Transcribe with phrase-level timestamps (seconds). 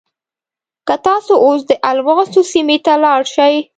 [0.87, 3.55] که تاسو اوس د الماسو سیمې ته لاړ شئ.